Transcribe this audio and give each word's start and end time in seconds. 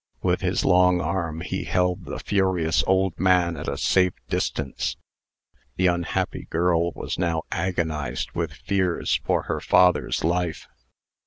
With 0.23 0.41
his 0.41 0.65
long 0.65 0.99
arm 0.99 1.41
he 1.41 1.65
held 1.65 2.05
the 2.05 2.17
furious 2.17 2.83
old 2.87 3.19
man 3.19 3.55
at 3.55 3.67
a 3.67 3.77
safe 3.77 4.13
distance. 4.29 4.97
The 5.75 5.85
unhappy 5.85 6.45
girl 6.49 6.91
was 6.93 7.19
now 7.19 7.43
agonized 7.51 8.31
with 8.31 8.51
fears 8.51 9.21
for 9.23 9.43
her 9.43 9.59
father's 9.59 10.23
life. 10.23 10.67